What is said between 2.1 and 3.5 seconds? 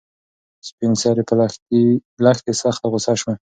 لښتې سخته غوسه شوه.